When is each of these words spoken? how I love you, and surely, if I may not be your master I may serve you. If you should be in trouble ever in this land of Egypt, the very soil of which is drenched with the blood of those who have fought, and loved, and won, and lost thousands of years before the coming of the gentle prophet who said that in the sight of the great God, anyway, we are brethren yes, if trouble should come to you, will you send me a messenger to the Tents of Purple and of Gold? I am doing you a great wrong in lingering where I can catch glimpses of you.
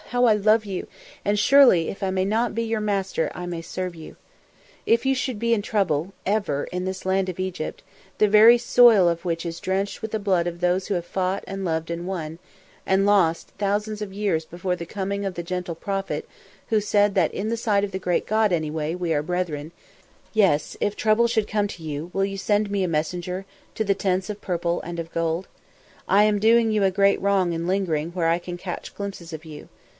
how 0.07 0.25
I 0.25 0.33
love 0.33 0.65
you, 0.65 0.87
and 1.23 1.39
surely, 1.39 1.87
if 1.89 2.03
I 2.03 2.09
may 2.09 2.25
not 2.25 2.53
be 2.55 2.63
your 2.63 2.81
master 2.81 3.31
I 3.33 3.45
may 3.45 3.61
serve 3.61 3.95
you. 3.95 4.17
If 4.85 5.05
you 5.05 5.15
should 5.15 5.39
be 5.39 5.53
in 5.53 5.61
trouble 5.61 6.13
ever 6.25 6.65
in 6.65 6.83
this 6.83 7.05
land 7.05 7.29
of 7.29 7.39
Egypt, 7.39 7.81
the 8.17 8.27
very 8.27 8.57
soil 8.57 9.07
of 9.07 9.23
which 9.23 9.45
is 9.45 9.61
drenched 9.61 10.01
with 10.01 10.11
the 10.11 10.19
blood 10.19 10.47
of 10.47 10.59
those 10.59 10.87
who 10.87 10.95
have 10.95 11.05
fought, 11.05 11.43
and 11.47 11.63
loved, 11.63 11.89
and 11.89 12.07
won, 12.07 12.39
and 12.85 13.05
lost 13.05 13.51
thousands 13.57 14.01
of 14.01 14.11
years 14.11 14.43
before 14.43 14.75
the 14.75 14.87
coming 14.87 15.23
of 15.23 15.35
the 15.35 15.43
gentle 15.43 15.75
prophet 15.75 16.27
who 16.67 16.81
said 16.81 17.15
that 17.15 17.33
in 17.33 17.47
the 17.47 17.55
sight 17.55 17.85
of 17.85 17.91
the 17.91 17.99
great 17.99 18.25
God, 18.25 18.51
anyway, 18.51 18.93
we 18.95 19.13
are 19.13 19.23
brethren 19.23 19.71
yes, 20.33 20.75
if 20.81 20.95
trouble 20.97 21.27
should 21.27 21.47
come 21.47 21.67
to 21.69 21.83
you, 21.83 22.09
will 22.11 22.25
you 22.25 22.37
send 22.37 22.69
me 22.69 22.83
a 22.83 22.87
messenger 22.87 23.45
to 23.75 23.85
the 23.85 23.95
Tents 23.95 24.29
of 24.29 24.41
Purple 24.41 24.81
and 24.81 24.99
of 24.99 25.13
Gold? 25.13 25.47
I 26.09 26.23
am 26.23 26.37
doing 26.39 26.69
you 26.71 26.83
a 26.83 26.91
great 26.91 27.21
wrong 27.21 27.53
in 27.53 27.65
lingering 27.67 28.11
where 28.11 28.27
I 28.27 28.39
can 28.39 28.57
catch 28.57 28.93
glimpses 28.95 29.31
of 29.31 29.45
you. 29.45 29.69